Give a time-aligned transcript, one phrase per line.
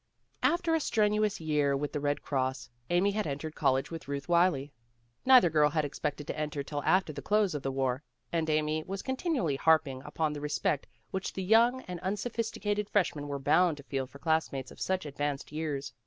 [0.41, 4.71] After a strenuous year with the Ked Cross, Amy had entered college with Euth Wylie.
[5.25, 8.01] Neither girl had expected to enter till after the close of the war,
[8.33, 13.37] and Amy was continually harping upon the respect which the young and unsophisticated Freshmen were
[13.37, 15.93] bound to feel for classmates of such advanced years.